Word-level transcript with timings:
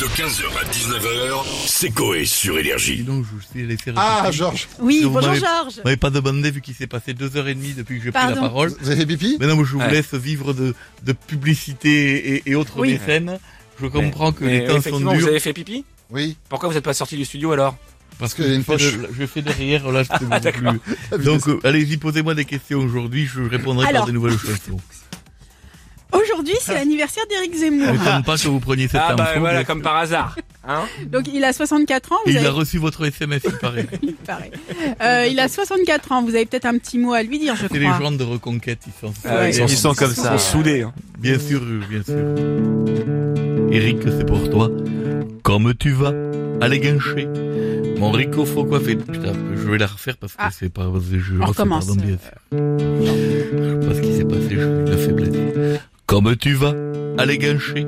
De 0.00 0.04
15h 0.04 0.44
à 0.60 0.64
19h, 0.70 1.44
c'est 1.66 1.90
Coé 1.90 2.24
sur 2.24 2.56
Énergie. 2.56 2.98
Dis 2.98 3.02
donc, 3.02 3.24
je 3.24 3.30
vous 3.30 3.60
ai 3.60 3.66
laissé 3.66 3.90
Ah, 3.96 4.22
réfléchir. 4.22 4.32
Georges, 4.46 4.68
Oui, 4.78 5.00
Vous 5.02 5.10
bonjour 5.10 5.30
m'avez- 5.30 5.40
Georges. 5.40 5.74
Vous 5.76 5.82
m'avez 5.84 5.96
pas 5.96 6.10
demandé 6.10 6.50
vu 6.52 6.60
qu'il 6.60 6.74
s'est 6.74 6.86
passé 6.86 7.14
deux 7.14 7.36
heures 7.36 7.48
et 7.48 7.54
demie 7.54 7.72
depuis 7.72 7.98
que 7.98 8.04
j'ai 8.04 8.12
pris 8.12 8.20
la 8.22 8.26
Pardon. 8.28 8.40
parole. 8.42 8.72
vous 8.80 8.88
avez 8.90 9.00
fait 9.00 9.06
pipi? 9.06 9.36
Mais 9.40 9.46
non, 9.48 9.56
mais 9.56 9.64
je 9.64 9.72
vous 9.72 9.80
Ouais. 9.80 9.90
laisse 9.90 10.14
vivre 10.14 10.52
de, 10.52 10.74
de 11.02 11.12
publicité 11.12 12.34
et, 12.36 12.42
et 12.50 12.54
autres 12.54 12.78
Oui. 12.78 12.92
mécènes. 12.92 13.38
Je 13.82 13.86
comprends 13.86 14.30
que 14.32 14.44
Mais 14.44 14.60
les 14.60 14.66
temps 14.66 14.74
sont 14.74 14.78
effectivement, 14.78 15.12
durs. 15.12 15.20
vous 15.22 15.28
avez 15.28 15.40
fait 15.40 15.52
pipi? 15.52 15.84
Oui. 16.10 16.36
Pourquoi 16.48 16.68
vous 16.68 16.74
n'êtes 16.76 16.84
pas 16.84 16.94
sorti 16.94 17.16
du 17.16 17.24
studio 17.24 17.50
alors? 17.52 17.76
Parce 18.20 18.34
qu'il 18.34 18.44
y 18.44 18.48
a 18.48 18.50
je 18.50 18.54
une 18.56 18.64
fais 18.64 18.72
poche. 18.72 18.96
de- 18.96 19.08
je 19.18 19.26
fais 19.26 19.42
derrière, 19.42 19.90
là, 19.90 20.02
je 20.04 20.08
peux 20.10 20.26
Ah, 20.30 20.38
d'accord. 20.40 20.74
plus. 21.10 21.24
Donc, 21.24 21.48
euh, 21.48 21.58
allez-y, 21.64 21.96
posez-moi 21.96 22.34
des 22.36 22.44
questions 22.44 22.78
aujourd'hui, 22.80 23.26
je 23.26 23.40
répondrai 23.42 23.84
par 23.86 23.94
Alors. 23.94 24.06
des 24.06 24.12
nouvelles 24.12 24.38
chansons. 24.38 24.78
Aujourd'hui, 26.48 26.64
c'est 26.64 26.74
l'anniversaire 26.74 27.24
d'Éric 27.28 27.52
Je 27.54 27.58
Zemmour. 27.58 27.92
m'étonne 27.92 28.22
pas 28.24 28.36
que 28.36 28.48
vous 28.48 28.60
preniez 28.60 28.88
cette 28.88 29.00
Ah 29.04 29.14
bah 29.14 29.28
info. 29.30 29.40
voilà, 29.40 29.64
comme 29.64 29.82
par 29.82 29.96
hasard. 29.96 30.36
Hein 30.66 30.84
Donc, 31.06 31.28
il 31.32 31.44
a 31.44 31.52
64 31.52 32.12
ans. 32.12 32.16
Et 32.26 32.30
il 32.32 32.46
a 32.46 32.50
reçu 32.50 32.78
votre 32.78 33.04
SMS, 33.06 33.42
il 33.44 33.52
paraît. 33.58 33.86
il 34.02 34.14
paraît. 34.14 34.50
Euh, 35.02 35.26
il 35.30 35.38
a 35.40 35.48
64 35.48 36.12
ans. 36.12 36.22
Vous 36.22 36.34
avez 36.34 36.46
peut-être 36.46 36.64
un 36.66 36.78
petit 36.78 36.98
mot 36.98 37.12
à 37.12 37.22
lui 37.22 37.38
dire, 37.38 37.54
je 37.56 37.66
C'est 37.70 37.78
les 37.78 37.86
crois. 37.86 37.98
gens 38.00 38.12
de 38.12 38.24
reconquête, 38.24 38.78
ils 38.86 38.92
sont, 39.00 39.12
Ah 39.24 39.36
ouais, 39.36 39.50
ils 39.50 39.60
ils 39.62 39.68
sont- 39.68 39.90
sont 39.90 39.94
comme 39.94 40.14
ça. 40.14 40.38
Soudés. 40.38 40.82
hein. 40.82 40.92
Bien 41.18 41.38
sûr, 41.38 41.60
bien 41.88 42.02
sûr. 42.02 42.16
Eric, 43.70 43.98
c'est 44.06 44.26
pour 44.26 44.48
toi. 44.50 44.70
Comme 45.42 45.74
tu 45.74 45.90
vas, 45.90 46.12
allez 46.60 46.78
guincher. 46.78 47.28
Mon 47.98 48.10
Rico, 48.12 48.44
faut 48.46 48.64
coiffer. 48.64 48.96
Putain, 48.96 49.32
je 49.56 49.68
vais 49.68 49.78
la 49.78 49.86
refaire 49.86 50.16
parce 50.16 50.32
que 50.32 50.38
Ah. 50.40 50.50
c'est 50.52 50.72
pas, 50.72 50.84
je 51.12 51.34
On 51.40 51.46
recommence. 51.46 51.86
pardon, 51.86 52.00
bien 52.00 52.16
sûr. 52.16 52.38
Je 52.52 53.80
sais 53.80 53.86
pas 53.88 53.94
ce 53.94 54.00
qui 54.00 54.16
s'est 54.16 54.24
passé, 54.24 54.52
eu 54.52 54.56
de 54.56 54.90
la 54.90 54.96
faiblesse. 54.96 55.80
Comme 56.08 56.34
tu 56.36 56.54
vas, 56.54 56.74
allez 57.18 57.36
guincher. 57.38 57.86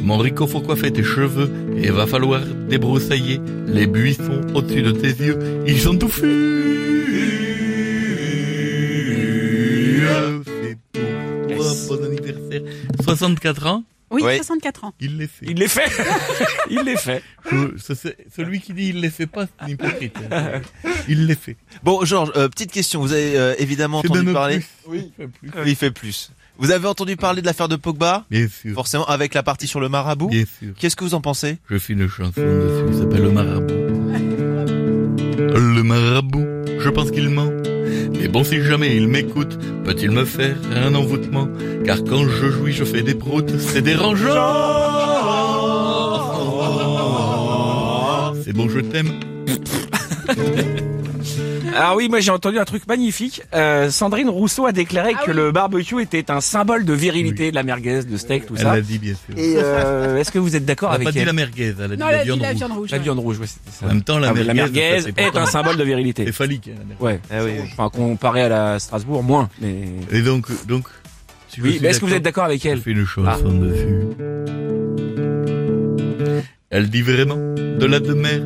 Mon 0.00 0.16
Rico, 0.18 0.46
faut 0.46 0.60
coiffer 0.60 0.92
tes 0.92 1.02
cheveux. 1.02 1.50
Et 1.76 1.90
va 1.90 2.06
falloir 2.06 2.40
débroussailler 2.68 3.40
les 3.66 3.86
buissons 3.86 4.40
au-dessus 4.54 4.82
de 4.82 4.92
tes 4.92 5.08
yeux. 5.24 5.38
Ils 5.66 5.80
sont 5.80 5.96
touffus. 5.98 6.24
C'est 10.46 10.78
pour 11.02 11.56
toi, 11.56 11.66
Yes. 11.66 11.88
bon 11.88 12.04
anniversaire. 12.04 12.62
64 13.04 13.66
ans, 13.66 13.84
Oui, 14.10 14.22
Ouais. 14.22 14.36
64 14.38 14.84
ans. 14.84 14.94
il 15.00 15.18
les 15.18 15.26
fait. 15.26 15.44
Il 15.48 15.58
les 15.58 15.68
fait. 15.68 15.82
Il 16.70 16.80
les 16.82 16.96
fait. 16.96 17.22
Je- 17.50 17.76
ce- 17.78 17.94
ce- 17.94 18.08
celui 18.34 18.60
qui 18.60 18.72
dit 18.72 18.88
il 18.88 19.00
les 19.00 19.10
fait 19.10 19.26
pas, 19.26 19.46
c'est 19.46 19.64
un 19.64 19.68
hypocrite. 19.68 20.16
Il 21.08 21.26
les 21.26 21.34
fait. 21.34 21.56
Bon, 21.82 22.02
Georges, 22.06 22.32
euh, 22.36 22.48
petite 22.48 22.72
question. 22.72 23.00
Vous 23.00 23.12
avez 23.12 23.36
euh, 23.38 23.54
évidemment 23.58 23.98
entendu 23.98 24.32
parler. 24.32 24.58
plus. 24.58 24.66
Oui. 24.86 25.12
Fait 25.16 25.26
plus. 25.28 25.50
Oui, 25.56 25.62
il 25.66 25.76
fait 25.76 25.90
plus. 25.90 26.30
Vous 26.58 26.70
avez 26.72 26.86
entendu 26.88 27.16
parler 27.16 27.40
de 27.40 27.46
l'affaire 27.46 27.68
de 27.68 27.76
Pogba 27.76 28.24
Bien 28.30 28.48
sûr, 28.48 28.74
Forcément, 28.74 29.06
avec 29.06 29.32
la 29.34 29.42
partie 29.44 29.66
sur 29.68 29.78
le 29.80 29.88
marabout. 29.88 30.28
bien 30.28 30.44
sûr. 30.58 30.72
Qu'est-ce 30.76 30.96
que 30.96 31.04
vous 31.04 31.14
en 31.14 31.20
pensez 31.20 31.58
Je 31.70 31.78
fais 31.78 31.92
une 31.92 32.08
chanson 32.08 32.32
dessus, 32.40 32.84
il 32.88 32.98
s'appelle 32.98 33.22
Le 33.22 33.30
Marabout. 33.30 33.74
Le 35.38 35.82
Marabout, 35.82 36.46
je 36.80 36.88
pense 36.90 37.10
qu'il 37.12 37.28
ment. 37.28 37.50
Mais 38.20 38.26
bon, 38.28 38.42
si 38.42 38.60
jamais 38.62 38.96
il 38.96 39.06
m'écoute, 39.06 39.56
peut-il 39.84 40.10
me 40.10 40.24
faire 40.24 40.56
un 40.74 40.94
envoûtement? 40.96 41.48
Car 41.84 42.02
quand 42.02 42.28
je 42.28 42.50
jouis, 42.50 42.72
je 42.72 42.84
fais 42.84 43.02
des 43.02 43.14
proutes, 43.14 43.56
c'est 43.60 43.82
dérangeant 43.82 44.34
C'est 48.44 48.52
bon, 48.52 48.68
je 48.68 48.80
t'aime. 48.80 49.12
Alors 51.76 51.96
oui, 51.96 52.08
moi 52.08 52.20
j'ai 52.20 52.30
entendu 52.30 52.58
un 52.58 52.64
truc 52.64 52.86
magnifique. 52.88 53.42
Euh, 53.54 53.90
Sandrine 53.90 54.28
Rousseau 54.28 54.66
a 54.66 54.72
déclaré 54.72 55.12
Ah 55.16 55.22
que 55.24 55.30
oui. 55.30 55.36
le 55.36 55.52
barbecue 55.52 56.00
était 56.02 56.30
un 56.30 56.40
symbole 56.40 56.84
de 56.84 56.92
virilité, 56.92 57.50
de 57.50 57.54
la 57.54 57.62
merguez, 57.62 58.02
de 58.04 58.16
steak, 58.16 58.46
tout 58.46 58.54
Elle 58.56 58.62
ça. 58.62 58.74
l'a 58.74 58.80
dit, 58.80 58.98
bien 58.98 59.14
sûr. 59.14 59.36
Et 59.38 59.54
euh, 59.56 60.16
est-ce 60.18 60.32
que 60.32 60.38
vous 60.38 60.56
êtes 60.56 60.64
d'accord 60.64 60.90
Elle 60.94 61.02
n'a 61.02 61.02
avec 61.02 61.06
pas 61.08 61.12
dit 61.12 61.18
elle 61.20 61.26
la 61.26 61.32
merguez, 61.32 61.74
elle 61.78 61.84
a 61.84 61.88
dit 61.96 61.96
Non, 62.00 62.06
la 62.06 62.12
la, 62.18 62.24
viande 62.24 62.40
la 62.40 62.48
rouge. 62.48 62.56
viande 62.58 62.72
rouge. 62.72 62.90
La 62.90 62.96
ouais. 62.98 63.02
viande 63.04 63.18
rouge, 63.18 63.38
ouais, 63.38 63.46
c'était 63.46 63.70
ça. 63.70 63.86
En 63.86 63.88
même 63.88 64.02
temps, 64.02 64.18
la 64.18 64.28
Ah, 64.28 64.32
merguez, 64.34 64.54
merguez 64.54 65.00
ça, 65.00 65.08
c'est 65.16 65.22
est 65.22 65.36
un 65.36 65.46
symbole 65.46 65.76
de 65.76 65.84
virilité. 65.84 66.24
C'est 66.26 66.32
phallique. 66.32 66.68
hein, 66.72 66.78
la 66.78 66.84
merguez. 66.84 67.04
Ouais. 67.04 67.20
Ah 67.30 67.44
oui. 67.44 67.68
Enfin, 67.72 67.88
comparé 67.90 68.42
à 68.42 68.48
la 68.48 68.78
Strasbourg, 68.78 69.22
moins. 69.22 69.48
Mais 69.60 69.84
Et 70.10 70.22
donc, 70.22 70.46
donc. 70.66 70.84
si 71.48 71.60
oui, 71.60 71.78
mais 71.82 71.88
est-ce 71.88 72.00
que 72.00 72.06
vous 72.06 72.14
êtes 72.14 72.22
d'accord 72.22 72.44
avec 72.44 72.64
Elle 72.64 72.72
elle 72.72 72.80
fait 72.80 72.90
une 72.92 73.04
chanson 73.06 73.48
dessus. 73.52 74.06
Elle 76.70 76.90
dit 76.90 77.02
vraiment 77.02 77.36
de 77.36 77.86
la 77.86 77.98
de 78.00 78.12
mer. 78.12 78.40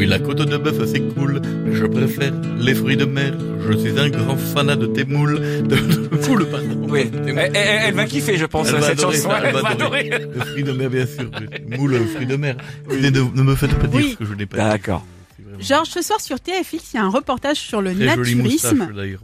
Oui, 0.00 0.06
la 0.06 0.18
côte 0.18 0.38
de 0.38 0.56
bœuf 0.56 0.76
c'est 0.86 1.00
cool, 1.14 1.40
mais 1.64 1.74
je 1.76 1.84
préfère 1.84 2.32
les 2.58 2.74
fruits 2.74 2.96
de 2.96 3.04
mer. 3.04 3.34
Je 3.68 3.76
suis 3.76 3.98
un 3.98 4.08
grand 4.08 4.36
fanat 4.36 4.76
de 4.76 4.86
tes 4.86 5.04
moules, 5.04 5.38
de, 5.38 5.76
de 5.76 6.26
moules, 6.28 6.46
pardon. 6.46 6.86
Oui. 6.88 7.10
Elle, 7.26 7.38
elle- 7.38 7.50
elle 7.54 7.94
va 7.94 8.04
kiffer, 8.06 8.38
je 8.38 8.46
pense, 8.46 8.68
Elle 8.72 8.82
cette 8.82 8.98
adorer 8.98 9.16
chanson. 9.16 9.28
ça, 9.28 9.38
elle 9.42 9.46
Elle 9.54 9.62
va 9.62 9.68
adorer. 9.68 10.10
adorer. 10.12 10.26
Le 10.34 10.40
fruit 10.44 10.62
de 10.64 10.72
mer, 10.72 10.88
bien 10.90 11.06
sûr. 11.06 11.30
Moule, 11.78 11.96
fruits 12.14 12.26
de 12.26 12.36
mer. 12.36 12.56
Ne, 12.90 13.10
ne 13.10 13.42
me 13.42 13.54
faites 13.54 13.74
pas 13.78 13.86
dire 13.86 13.96
Oui. 14.00 14.10
ce 14.12 14.16
que 14.16 14.24
je 14.24 14.34
n'ai 14.34 14.46
pas 14.46 14.56
D'accord. 14.56 15.00
dit. 15.00 15.34
C'est 15.36 15.42
vraiment 15.44 15.62
Georges, 15.62 15.88
ce 15.88 16.02
soir 16.02 16.20
sur 16.20 16.40
TFX, 16.40 16.92
il 16.94 16.96
y 16.96 16.98
a 16.98 17.04
un 17.04 17.10
reportage 17.10 17.58
sur 17.58 17.82
le 17.82 17.94
Très 17.94 18.14
jolie 18.14 18.34
moustache 18.36 18.72
naturisme. 18.72 19.18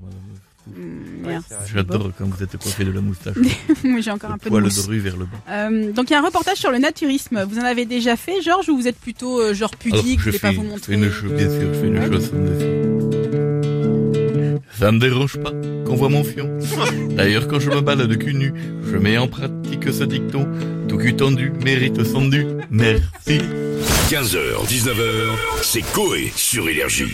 Merci. 1.25 1.47
J'adore 1.73 2.11
quand 2.19 2.27
vous 2.27 2.43
êtes 2.43 2.57
coiffé 2.57 2.85
de 2.85 2.93
la 2.93 3.01
moustache. 3.01 3.37
Moi, 3.85 4.01
j'ai 4.01 4.11
encore 4.11 4.31
un 4.31 4.35
Le 4.35 4.39
peu 4.39 4.45
de 4.47 4.51
poil 4.51 4.63
de 4.63 4.69
mousse. 4.69 4.87
rue 4.87 4.99
vers 4.99 5.17
le 5.17 5.25
bas. 5.25 5.39
Euh, 5.49 5.93
donc 5.93 6.11
il 6.11 6.13
y 6.13 6.17
a 6.17 6.21
un 6.21 6.25
reportage 6.25 6.59
sur 6.59 6.71
le 6.71 6.79
naturisme. 6.79 7.45
Vous 7.49 7.59
en 7.59 7.65
avez 7.65 7.85
déjà 7.87 8.17
fait, 8.17 8.43
Georges, 8.43 8.69
ou 8.69 8.77
vous 8.77 8.87
êtes 8.89 8.99
plutôt 8.99 9.41
euh, 9.41 9.55
genre 9.55 9.75
pudique, 9.77 10.21
je 10.21 10.31
fais, 10.31 10.39
pas 10.39 10.53
vous 10.53 10.57
je 10.63 10.67
fais 10.67 10.69
montrer 10.69 10.95
une 10.95 11.11
chose, 11.11 11.33
bien 11.33 11.49
sûr, 11.49 11.75
je 11.75 11.81
fais 11.81 11.87
une 11.87 11.99
Ouais. 11.99 12.07
chanson 12.21 12.37
dessus. 12.43 12.67
Ça 14.79 14.93
me 14.93 14.99
dérange 14.99 15.39
pas 15.39 15.53
qu'on 15.87 15.97
voit 15.97 16.11
mon 16.11 16.23
fion. 16.23 16.51
D'ailleurs, 17.17 17.49
quand 17.49 17.59
je 17.61 17.71
me 17.71 17.81
balade 17.81 18.15
cul 18.19 18.35
nu, 18.35 18.53
je 18.91 18.97
mets 18.99 19.17
en 19.17 19.27
pratique 19.27 19.91
ce 19.91 20.05
dicton. 20.05 20.47
Tout 20.89 20.99
cul 20.99 21.17
tendu 21.17 21.51
mérite 21.65 22.05
son 22.05 22.29
dû. 22.29 22.47
Merci. 22.71 23.41
15h, 24.11 24.67
19h, 24.69 25.01
c'est 25.63 25.81
Coé 25.93 26.31
sur 26.37 26.69
Énergie. 26.69 27.07